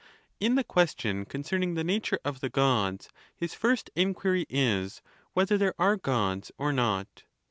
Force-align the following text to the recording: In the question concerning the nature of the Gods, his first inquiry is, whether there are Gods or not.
In 0.39 0.55
the 0.55 0.63
question 0.63 1.25
concerning 1.25 1.75
the 1.75 1.83
nature 1.83 2.19
of 2.25 2.39
the 2.39 2.49
Gods, 2.49 3.07
his 3.35 3.53
first 3.53 3.91
inquiry 3.95 4.47
is, 4.49 5.03
whether 5.33 5.59
there 5.59 5.75
are 5.77 5.95
Gods 5.95 6.51
or 6.57 6.73
not. 6.73 7.25